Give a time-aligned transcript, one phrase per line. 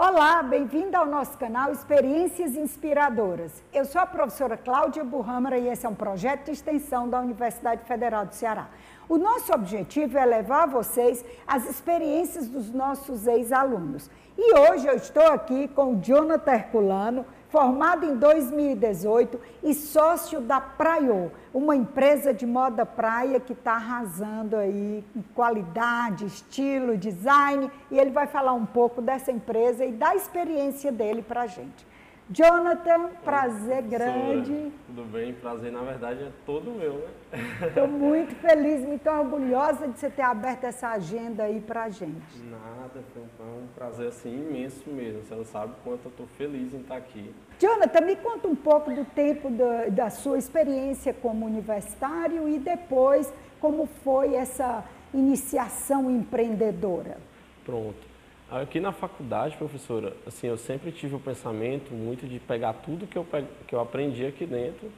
[0.00, 3.60] Olá, bem-vinda ao nosso canal Experiências Inspiradoras.
[3.74, 7.82] Eu sou a professora Cláudia Burrâmara e esse é um projeto de extensão da Universidade
[7.82, 8.68] Federal do Ceará.
[9.08, 14.08] O nosso objetivo é levar a vocês as experiências dos nossos ex-alunos.
[14.38, 20.60] E hoje eu estou aqui com o Jonathan Herculano, formado em 2018 e sócio da
[20.60, 27.98] Praio, uma empresa de moda praia que está arrasando aí em qualidade, estilo, design, e
[27.98, 31.86] ele vai falar um pouco dessa empresa e da experiência dele para a gente.
[32.30, 34.70] Jonathan, prazer grande.
[34.86, 35.32] Tudo bem?
[35.32, 37.68] Prazer, na verdade, é todo meu, né?
[37.68, 42.38] Estou muito feliz, muito orgulhosa de você ter aberto essa agenda aí para a gente.
[42.50, 45.22] Nada, foi um prazer assim imenso mesmo.
[45.22, 47.34] Você não sabe quanto eu estou feliz em estar aqui.
[47.58, 53.32] Jonathan, me conta um pouco do tempo da, da sua experiência como universitário e depois
[53.58, 57.16] como foi essa iniciação empreendedora.
[57.64, 58.17] Pronto.
[58.50, 63.18] Aqui na faculdade, professora, assim, eu sempre tive o pensamento muito de pegar tudo que
[63.18, 63.26] eu,
[63.66, 64.90] que eu aprendi aqui dentro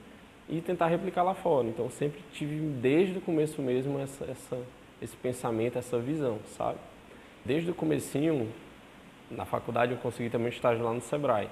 [0.49, 1.67] e tentar replicar lá fora.
[1.67, 4.59] Então, sempre tive, desde o começo mesmo, essa, essa,
[5.03, 6.79] esse pensamento, essa visão, sabe?
[7.45, 8.49] Desde o comecinho,
[9.29, 11.49] na faculdade, eu consegui também estágio lá no Sebrae.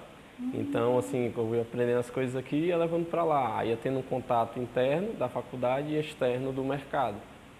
[0.54, 3.58] Então, assim, eu ia aprendendo as coisas aqui e ia levando para lá.
[3.58, 7.16] Aí ia tendo um contato interno da faculdade e externo do mercado.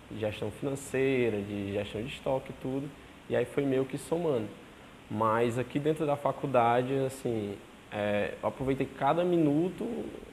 [0.09, 2.89] De gestão financeira, de gestão de estoque, tudo.
[3.29, 4.49] E aí foi meio que somando.
[5.11, 7.57] Mas aqui dentro da faculdade, assim,
[7.91, 9.87] é, eu aproveitei cada minuto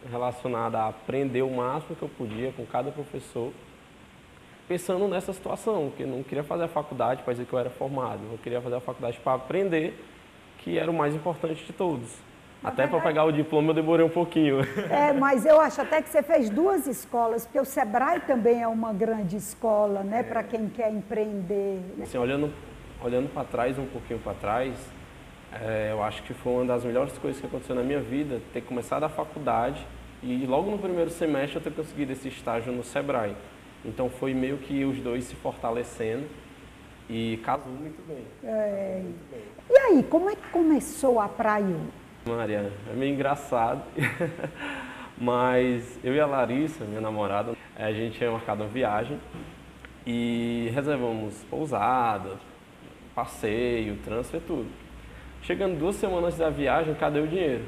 [0.10, 3.52] relacionado a aprender o máximo que eu podia com cada professor,
[4.68, 7.70] pensando nessa situação, que eu não queria fazer a faculdade para dizer que eu era
[7.70, 9.98] formado, eu queria fazer a faculdade para aprender,
[10.59, 12.18] que era o mais importante de todos.
[12.64, 14.58] Até para pegar o diploma eu demorei um pouquinho.
[14.90, 18.68] É, mas eu acho até que você fez duas escolas, porque o Sebrae também é
[18.68, 20.24] uma grande escola, né, é.
[20.24, 21.80] para quem quer empreender.
[21.96, 22.03] Né?
[22.03, 22.52] Assim, olhando
[23.06, 24.74] olhando para trás, um pouquinho para trás,
[25.54, 28.62] é, eu acho que foi uma das melhores coisas que aconteceu na minha vida, ter
[28.62, 29.86] começado a faculdade
[30.24, 33.36] e logo no primeiro semestre eu ter conseguido esse estágio no Sebrae.
[33.86, 36.26] Então foi meio que os dois se fortalecendo
[37.08, 38.26] e casou muito bem.
[38.44, 39.02] É.
[39.04, 39.42] Muito bem.
[39.70, 41.78] E aí, como é que começou a Praia?
[42.26, 43.84] Maria, é meio engraçado,
[45.16, 49.20] mas eu e a Larissa, minha namorada, a gente tinha marcado uma viagem
[50.08, 52.32] e reservamos pousada,
[53.16, 54.68] passeio, transfer, tudo.
[55.42, 57.66] Chegando duas semanas antes da viagem, cadê o dinheiro?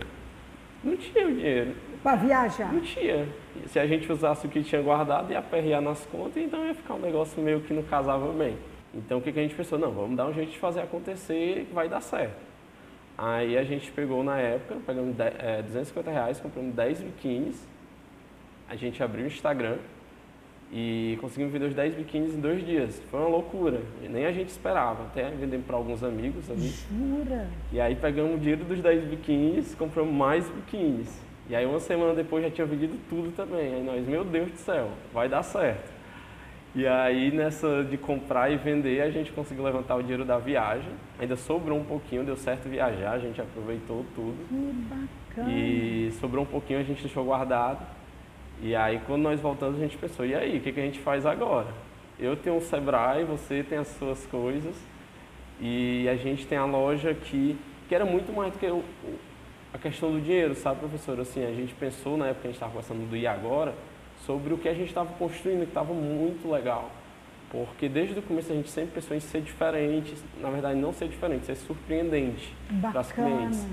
[0.84, 1.76] Não tinha o dinheiro.
[2.04, 2.72] Para viajar?
[2.72, 3.28] Não tinha.
[3.68, 6.96] Se a gente usasse o que tinha guardado, ia aperrear nas contas, então ia ficar
[6.96, 8.58] um negócio meio que não casava bem.
[8.94, 9.78] Então o que, que a gente pensou?
[9.80, 12.46] Não, vamos dar um jeito de fazer acontecer que vai dar certo.
[13.18, 17.68] Aí a gente pegou na época, pegamos é, 250 reais, compramos 10 biquínis,
[18.70, 19.78] a gente abriu o Instagram,
[20.72, 23.02] e conseguimos vender os 10 biquínis em dois dias.
[23.10, 23.82] Foi uma loucura.
[24.02, 25.04] Nem a gente esperava.
[25.04, 26.74] Até vendemos para alguns amigos ali.
[26.92, 27.48] Jura?
[27.72, 31.22] E aí pegamos o dinheiro dos 10 biquínis, compramos mais biquínis.
[31.50, 33.76] E aí uma semana depois já tinha vendido tudo também.
[33.76, 35.96] Aí nós, meu Deus do céu, vai dar certo.
[36.76, 40.92] E aí nessa de comprar e vender, a gente conseguiu levantar o dinheiro da viagem.
[41.18, 44.36] Ainda sobrou um pouquinho, deu certo viajar, a gente aproveitou tudo.
[44.50, 45.58] Que bacana.
[45.58, 47.97] E sobrou um pouquinho, a gente deixou guardado.
[48.62, 51.00] E aí, quando nós voltamos, a gente pensou: e aí, o que, que a gente
[51.00, 51.68] faz agora?
[52.20, 54.76] Eu tenho um Sebrae, você tem as suas coisas,
[55.62, 57.58] e a gente tem a loja aqui,
[57.88, 58.84] que era muito mais do que o,
[59.74, 61.20] a questão do dinheiro, sabe, professor?
[61.20, 63.76] Assim, a gente pensou, na época que a gente estava conversando do e agora,
[64.26, 66.90] sobre o que a gente estava construindo, que estava muito legal.
[67.52, 71.08] Porque desde o começo a gente sempre pensou em ser diferente, na verdade não ser
[71.08, 73.66] diferente, ser surpreendente para as clientes.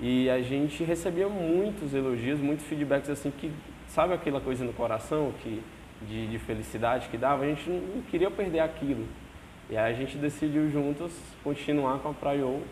[0.00, 3.50] E a gente recebia muitos elogios, muitos feedbacks assim que
[3.94, 5.62] sabe aquela coisa no coração que,
[6.02, 7.44] de, de felicidade que dava?
[7.44, 9.06] A gente não queria perder aquilo.
[9.70, 11.12] E aí a gente decidiu juntos
[11.44, 12.62] continuar com a Praio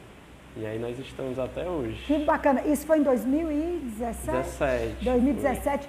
[0.56, 2.02] e aí nós estamos até hoje.
[2.06, 2.62] Que bacana.
[2.67, 4.37] Isso foi em 2017?
[4.38, 5.05] 17.
[5.05, 5.88] 2017.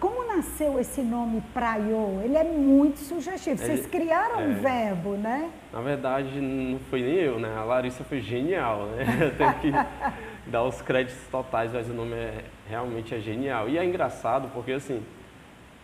[0.00, 2.22] Como nasceu esse nome Praio?
[2.24, 3.58] Ele é muito sugestivo.
[3.58, 5.50] Vocês criaram é, um verbo, né?
[5.70, 7.54] Na verdade, não foi nem eu, né?
[7.54, 9.04] A Larissa foi genial, né?
[9.20, 9.70] Eu tenho que
[10.46, 13.68] dar os créditos totais, mas o nome é, realmente é genial.
[13.68, 15.02] E é engraçado porque, assim,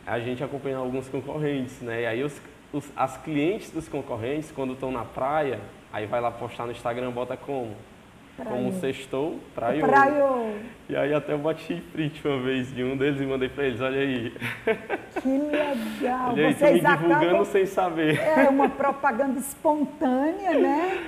[0.06, 2.02] a gente acompanha alguns concorrentes, né?
[2.02, 2.40] E aí os,
[2.72, 5.60] os, as clientes dos concorrentes, quando estão na praia,
[5.92, 7.76] aí vai lá postar no Instagram, bota como?
[8.36, 9.86] Como sextou, praiou.
[9.86, 10.56] praiou.
[10.88, 13.80] E aí até eu bati print uma vez de um deles e mandei para eles,
[13.80, 14.32] olha aí.
[15.22, 16.32] Que legal.
[16.32, 17.44] olha aí, Vocês me divulgando acabam...
[17.44, 18.18] sem saber.
[18.18, 20.98] É uma propaganda espontânea, né?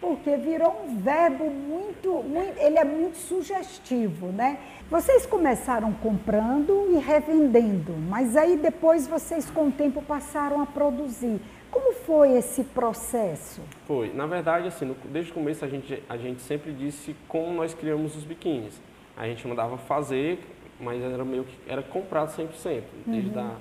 [0.00, 4.58] Porque virou um verbo muito, muito, ele é muito sugestivo, né?
[4.90, 11.38] Vocês começaram comprando e revendendo, mas aí depois vocês com o tempo passaram a produzir.
[11.70, 13.62] Como foi esse processo?
[13.86, 14.12] Foi.
[14.12, 17.74] Na verdade, assim, no, desde o começo a gente, a gente sempre disse como nós
[17.74, 18.80] criamos os biquínis.
[19.16, 20.38] A gente mandava fazer,
[20.80, 22.82] mas era meio que era comprado 100%.
[23.06, 23.34] Desde uhum.
[23.34, 23.56] da,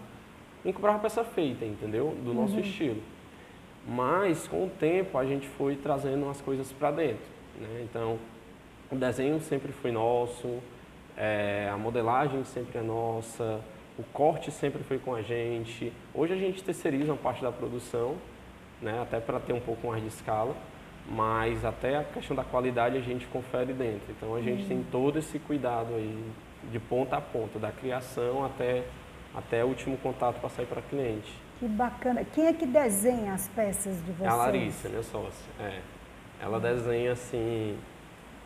[0.64, 2.16] não comprava peça feita, entendeu?
[2.24, 2.60] Do nosso uhum.
[2.60, 3.02] estilo.
[3.88, 7.26] Mas, com o tempo, a gente foi trazendo as coisas para dentro.
[7.60, 7.86] Né?
[7.90, 8.20] Então,
[8.92, 10.60] o desenho sempre foi nosso,
[11.16, 13.62] é, a modelagem sempre é nossa,
[14.00, 15.92] o corte sempre foi com a gente.
[16.14, 18.16] Hoje a gente terceiriza uma parte da produção,
[18.82, 20.56] né, até para ter um pouco mais de escala,
[21.06, 24.10] mas até a questão da qualidade a gente confere dentro.
[24.10, 24.86] Então a gente tem uhum.
[24.90, 26.24] todo esse cuidado aí,
[26.72, 28.86] de ponta a ponta, da criação até,
[29.36, 31.34] até o último contato para sair para cliente.
[31.60, 32.24] Que bacana.
[32.24, 34.30] Quem é que desenha as peças de vocês?
[34.30, 35.46] É a Larissa, minha sócia.
[35.60, 35.82] É.
[36.42, 37.78] Ela desenha assim,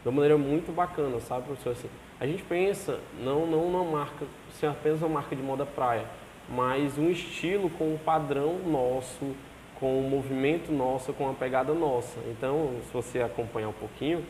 [0.02, 1.74] de uma maneira muito bacana, sabe, professor?
[1.74, 4.26] Assim, a gente pensa não, não uma marca,
[4.60, 6.06] ser apenas uma marca de moda praia,
[6.50, 9.36] mas um estilo com um padrão nosso,
[9.80, 12.20] com um movimento nosso, com uma pegada nossa.
[12.28, 14.24] Então, se você acompanhar um pouquinho,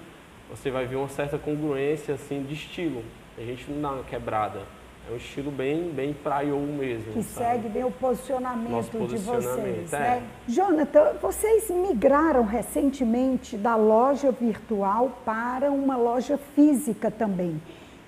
[0.50, 3.03] você vai ver uma certa congruência assim de estilo.
[3.38, 4.62] A gente não dá uma quebrada.
[5.09, 7.11] É um estilo bem, bem praio mesmo.
[7.11, 7.45] Que sabe?
[7.45, 9.94] segue bem o posicionamento, posicionamento de vocês.
[9.94, 10.00] É.
[10.00, 10.23] Né?
[10.47, 17.61] Jonathan, vocês migraram recentemente da loja virtual para uma loja física também.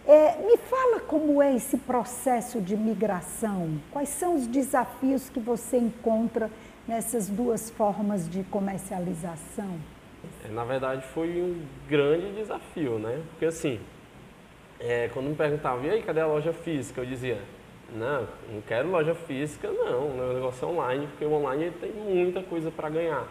[0.07, 3.81] É, me fala como é esse processo de migração.
[3.91, 6.49] Quais são os desafios que você encontra
[6.87, 9.79] nessas duas formas de comercialização?
[10.45, 13.21] É, na verdade, foi um grande desafio, né?
[13.31, 13.79] Porque assim,
[14.79, 17.01] é, quando me perguntavam, e aí, cadê a loja física?
[17.01, 17.39] Eu dizia,
[17.93, 20.09] não, não quero loja física, não.
[20.09, 23.27] O negócio é online, porque o online tem muita coisa para ganhar.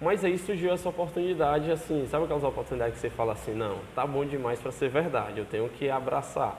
[0.00, 4.06] Mas aí surgiu essa oportunidade, assim, sabe aquelas oportunidades que você fala assim, não, tá
[4.06, 6.56] bom demais para ser verdade, eu tenho que abraçar.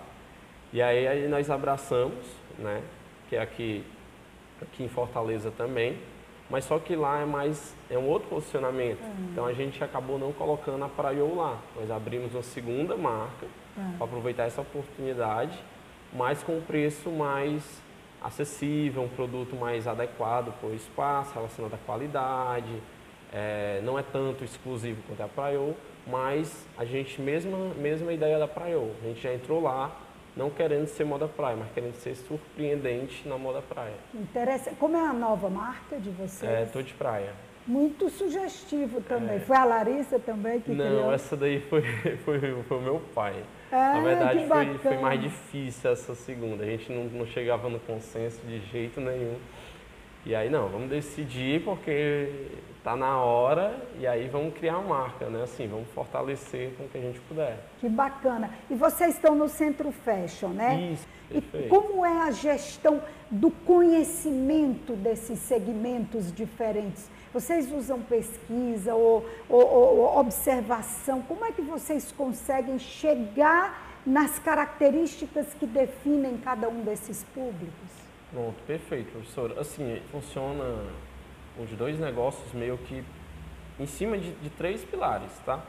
[0.73, 2.25] E aí, aí nós abraçamos,
[2.57, 2.83] né,
[3.29, 3.83] que é aqui,
[4.61, 5.97] aqui em Fortaleza também,
[6.49, 9.01] mas só que lá é mais, é um outro posicionamento.
[9.01, 9.29] Uhum.
[9.31, 11.57] Então a gente acabou não colocando a Praiou lá.
[11.75, 13.45] Nós abrimos uma segunda marca
[13.77, 13.93] uhum.
[13.97, 15.57] para aproveitar essa oportunidade,
[16.11, 17.81] mas com um preço mais
[18.21, 22.81] acessível, um produto mais adequado para o espaço, relacionado à qualidade,
[23.31, 25.75] é, não é tanto exclusivo quanto é a Praio,
[26.05, 29.95] mas a gente, mesma, mesma ideia da Praio, a gente já entrou lá
[30.39, 33.95] não querendo ser moda praia, mas querendo ser surpreendente na moda praia.
[34.15, 34.71] Interessa.
[34.79, 36.49] Como é a nova marca de vocês?
[36.49, 37.33] É, tô de praia.
[37.67, 39.35] Muito sugestivo também.
[39.35, 39.39] É.
[39.41, 41.13] Foi a Larissa também que Não, criou?
[41.13, 41.81] essa daí foi,
[42.23, 43.35] foi, foi o meu pai.
[43.69, 46.63] É, Na verdade, foi, foi mais difícil essa segunda.
[46.63, 49.35] A gente não, não chegava no consenso de jeito nenhum.
[50.25, 52.49] E aí, não, vamos decidir porque
[52.83, 55.43] tá na hora e aí vamos criar a marca, né?
[55.43, 57.57] Assim, vamos fortalecer com o que a gente puder.
[57.79, 58.49] Que bacana.
[58.69, 60.91] E vocês estão no Centro Fashion, né?
[60.93, 61.07] Isso.
[61.29, 61.65] Perfeito.
[61.65, 67.09] E como é a gestão do conhecimento desses segmentos diferentes?
[67.31, 71.21] Vocês usam pesquisa ou, ou, ou observação?
[71.21, 78.08] Como é que vocês conseguem chegar nas características que definem cada um desses públicos?
[78.31, 79.57] Pronto, perfeito, professor.
[79.57, 80.63] Assim, funciona
[81.57, 83.03] os dois negócios meio que
[83.79, 85.63] em cima de, de, três pilares, tá?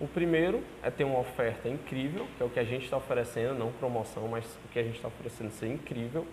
[0.00, 3.58] O primeiro é ter uma oferta incrível, que é o que a gente está oferecendo,
[3.58, 6.26] não promoção, mas o que a gente está oferecendo ser incrível.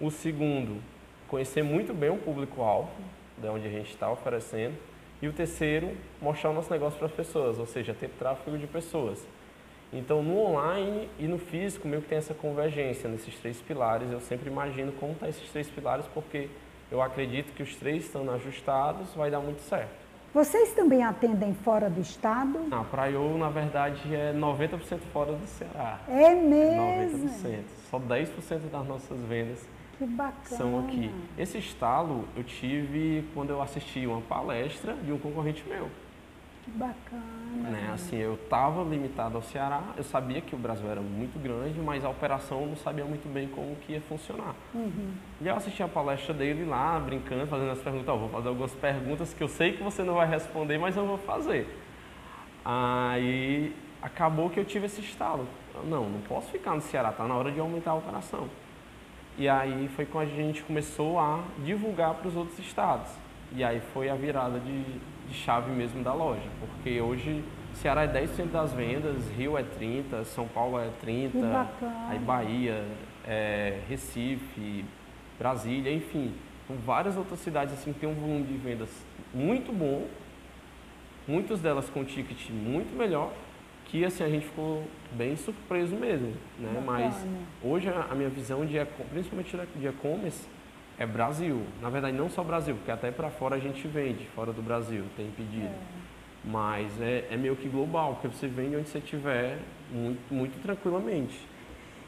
[0.00, 0.80] O segundo,
[1.28, 2.90] conhecer muito bem o público-alvo,
[3.36, 4.76] de onde a gente está oferecendo.
[5.20, 8.66] E o terceiro, mostrar o nosso negócio para as pessoas, ou seja, ter tráfego de
[8.66, 9.26] pessoas.
[9.92, 14.10] Então, no online e no físico, meio que tem essa convergência nesses três pilares.
[14.10, 16.48] Eu sempre imagino como estão tá esses três pilares, porque
[16.90, 20.08] eu acredito que os três estando ajustados, vai dar muito certo.
[20.32, 22.66] Vocês também atendem fora do estado?
[22.70, 26.00] A Praiô, na verdade, é 90% fora do Ceará.
[26.06, 27.28] É mesmo?
[27.28, 27.62] 90%.
[27.90, 29.66] Só 10% das nossas vendas
[30.44, 31.10] são aqui.
[31.36, 35.88] Esse estalo eu tive quando eu assisti uma palestra de um concorrente meu.
[36.68, 37.70] Que bacana.
[37.70, 37.90] Né?
[37.92, 42.04] Assim, eu estava limitado ao Ceará, eu sabia que o Brasil era muito grande, mas
[42.04, 44.54] a operação eu não sabia muito bem como que ia funcionar.
[44.74, 45.12] Uhum.
[45.40, 48.08] E eu assisti a palestra dele lá, brincando, fazendo as perguntas.
[48.08, 51.06] Oh, vou fazer algumas perguntas que eu sei que você não vai responder, mas eu
[51.06, 51.66] vou fazer.
[52.64, 55.46] Aí acabou que eu tive esse estalo.
[55.74, 58.48] Eu, não, não posso ficar no Ceará, está na hora de aumentar a operação.
[59.38, 63.08] E aí foi quando a gente começou a divulgar para os outros estados.
[63.56, 67.42] E aí foi a virada de, de chave mesmo da loja, porque hoje
[67.74, 71.32] Ceará é 10% das vendas, Rio é 30%, São Paulo é 30%,
[72.08, 72.84] aí Bahia,
[73.26, 74.84] é, Recife,
[75.38, 76.34] Brasília, enfim.
[76.84, 78.90] Várias outras cidades assim que tem um volume de vendas
[79.32, 80.06] muito bom,
[81.26, 83.32] muitas delas com ticket muito melhor,
[83.86, 86.82] que assim a gente ficou bem surpreso mesmo, né?
[86.84, 87.14] Mas
[87.62, 88.74] hoje a minha visão de
[89.10, 90.46] principalmente de e-commerce
[90.98, 91.62] é Brasil.
[91.80, 95.04] Na verdade não só Brasil, porque até para fora a gente vende, fora do Brasil,
[95.16, 95.66] tem pedido.
[95.66, 96.08] É.
[96.44, 99.58] Mas é, é meio que global, porque você vende onde você estiver
[99.92, 101.46] muito, muito tranquilamente.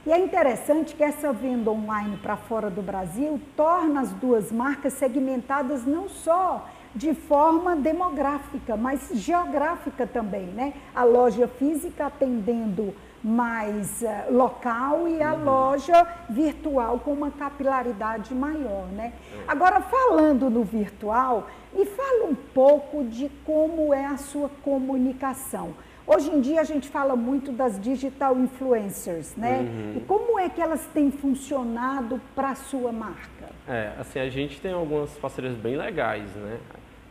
[0.07, 4.95] E é interessante que essa venda online para fora do Brasil torna as duas marcas
[4.95, 10.73] segmentadas não só de forma demográfica, mas geográfica também, né?
[10.95, 15.45] A loja física atendendo mais uh, local e a uhum.
[15.45, 19.13] loja virtual com uma capilaridade maior, né?
[19.33, 19.45] É.
[19.47, 25.75] Agora, falando no virtual, me fala um pouco de como é a sua comunicação.
[26.07, 29.61] Hoje em dia a gente fala muito das digital influencers, né?
[29.61, 29.99] Uhum.
[29.99, 33.51] E como é que elas têm funcionado para a sua marca?
[33.69, 36.59] É, assim, a gente tem algumas parcerias bem legais, né?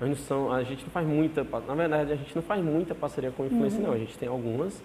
[0.02, 2.94] A gente, são, a gente não faz muita, na verdade, a gente não faz muita
[2.94, 3.88] parceria com influência, uhum.
[3.88, 3.94] não.
[3.94, 4.82] A gente tem algumas,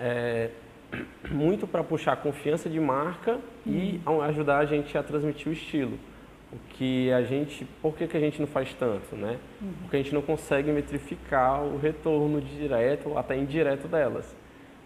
[0.00, 0.50] é,
[1.30, 3.72] muito para puxar a confiança de marca uhum.
[3.72, 5.98] e ajudar a gente a transmitir o estilo.
[6.52, 9.38] O que a gente, por que, que a gente não faz tanto, né?
[9.60, 9.72] Uhum.
[9.82, 14.34] Porque a gente não consegue metrificar o retorno direto ou até indireto delas.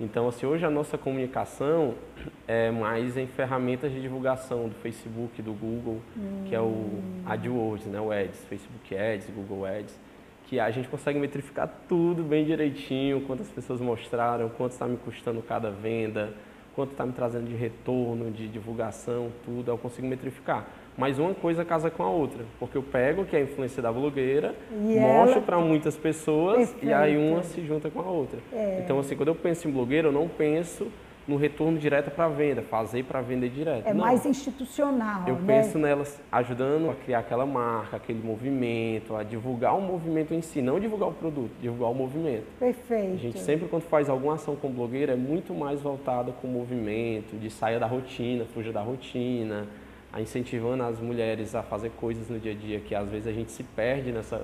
[0.01, 1.95] Então, assim, hoje a nossa comunicação
[2.49, 6.45] é mais em ferramentas de divulgação do Facebook, do Google, hum.
[6.49, 7.23] que é o hum.
[7.27, 8.01] AdWords, né?
[8.01, 10.01] O Ads, Facebook Ads, Google Ads,
[10.51, 15.41] que a gente consegue metrificar tudo bem direitinho, quantas pessoas mostraram, quanto está me custando
[15.41, 16.35] cada venda,
[16.75, 20.67] quanto está me trazendo de retorno, de divulgação, tudo, eu consigo metrificar.
[20.99, 23.93] Mas uma coisa casa com a outra, porque eu pego que é a influência da
[23.93, 26.85] blogueira, e mostro para muitas pessoas Perfeito.
[26.85, 28.41] e aí uma se junta com a outra.
[28.53, 28.81] É.
[28.83, 30.89] Então assim, quando eu penso em blogueira, eu não penso
[31.27, 33.87] no retorno direto para a venda, fazer para vender direto.
[33.87, 34.05] É não.
[34.05, 35.25] mais institucional.
[35.27, 35.63] Eu né?
[35.63, 40.61] penso nelas ajudando a criar aquela marca, aquele movimento, a divulgar o movimento em si,
[40.61, 42.47] não divulgar o produto, divulgar o movimento.
[42.59, 43.15] Perfeito.
[43.15, 46.51] A gente sempre, quando faz alguma ação com blogueira, é muito mais voltada com o
[46.51, 49.67] movimento, de saia da rotina, fuja da rotina,
[50.13, 53.33] a incentivando as mulheres a fazer coisas no dia a dia que às vezes a
[53.33, 54.39] gente se perde nessa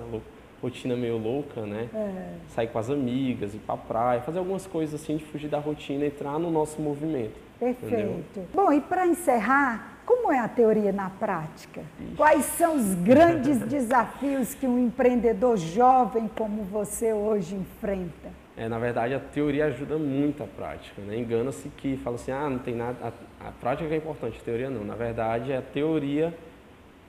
[0.66, 1.88] rotina meio louca, né?
[1.94, 2.34] É.
[2.48, 6.04] Sair com as amigas, ir pra praia, fazer algumas coisas assim de fugir da rotina,
[6.04, 7.34] entrar no nosso movimento.
[7.58, 7.94] Perfeito.
[7.94, 8.24] Entendeu?
[8.52, 11.82] Bom, e para encerrar, como é a teoria na prática?
[12.00, 12.16] Ixi.
[12.16, 18.28] Quais são os grandes desafios que um empreendedor jovem como você hoje enfrenta?
[18.56, 21.00] É, na verdade, a teoria ajuda muito a prática.
[21.02, 21.18] Né?
[21.18, 22.96] Engana-se que fala assim, ah, não tem nada.
[23.02, 24.84] A, a, prática é importante, a teoria não.
[24.84, 26.34] Na verdade, a teoria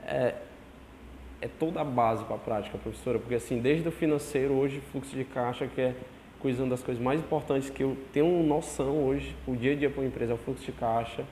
[0.05, 0.35] é,
[1.41, 5.15] é toda a base para a prática, professora, porque assim, desde o financeiro, hoje, fluxo
[5.15, 5.96] de caixa, que é
[6.39, 9.89] coisa, uma das coisas mais importantes que eu tenho noção hoje, o dia a dia
[9.89, 11.24] para uma empresa é o fluxo de caixa,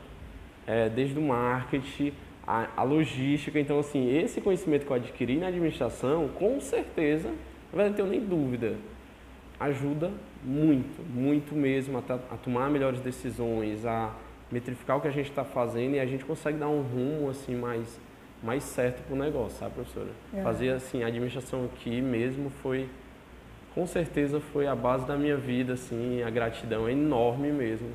[0.68, 2.14] é, desde o marketing,
[2.46, 3.60] a, a, logística.
[3.60, 7.32] Então, assim, esse conhecimento que eu adquiri na administração, com certeza,
[7.74, 8.76] não tenho nem dúvida,
[9.60, 10.12] ajuda
[10.44, 14.14] muito, muito mesmo a, a tomar melhores decisões, a
[14.52, 17.56] metrificar o que a gente está fazendo e a gente consegue dar um rumo assim
[17.56, 18.00] mais
[18.44, 20.10] mais certo para o negócio, sabe, professora?
[20.34, 20.42] É.
[20.42, 22.90] Fazer assim, a administração aqui mesmo foi,
[23.74, 27.90] com certeza foi a base da minha vida, assim, a gratidão é enorme mesmo.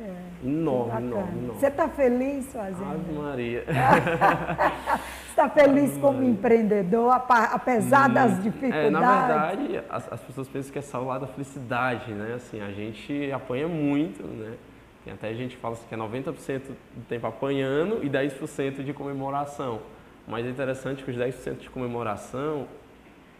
[0.00, 1.60] É, enorme, enorme, enorme.
[1.60, 2.88] Você está feliz fazendo?
[2.88, 3.64] Ave Maria.
[5.28, 6.30] está feliz Ave como Maria.
[6.30, 8.86] empreendedor, apesar hum, das dificuldades?
[8.86, 12.34] É, na verdade, as, as, pessoas pensam que é só o lado da felicidade, né?
[12.36, 14.54] Assim, a gente apanha muito, né?
[15.08, 18.92] Tem até gente que fala assim que é 90% do tempo apanhando e 10% de
[18.92, 19.80] comemoração.
[20.26, 22.68] Mas é interessante que os 10% de comemoração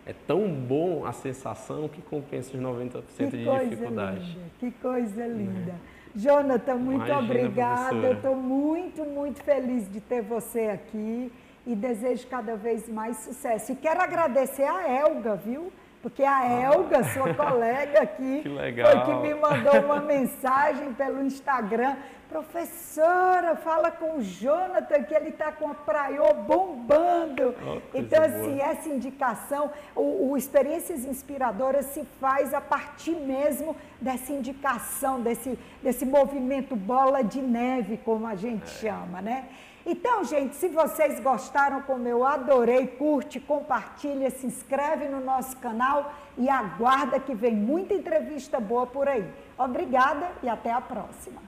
[0.06, 4.20] é tão bom a sensação que compensa os 90% que de dificuldade.
[4.20, 5.72] Linda, que coisa linda.
[5.72, 6.18] É.
[6.18, 7.96] Jonathan, muito Imagina, obrigada.
[7.96, 11.30] Eu estou muito, muito feliz de ter você aqui
[11.66, 13.72] e desejo cada vez mais sucesso.
[13.72, 15.70] E quero agradecer a Elga, viu?
[16.02, 21.96] Porque a Elga, sua colega aqui, que foi que me mandou uma mensagem pelo Instagram.
[22.28, 27.54] Professora, fala com o Jonathan que ele está com a Praiô bombando.
[27.66, 28.70] Oh, então, assim, boa.
[28.70, 36.04] essa indicação, o, o, Experiências Inspiradoras se faz a partir mesmo dessa indicação, desse, desse
[36.04, 38.66] movimento bola de neve, como a gente é.
[38.66, 39.48] chama, né?
[39.90, 46.12] Então, gente, se vocês gostaram, como eu adorei, curte, compartilha, se inscreve no nosso canal
[46.36, 49.26] e aguarda que vem muita entrevista boa por aí.
[49.56, 51.40] Obrigada e até a próxima.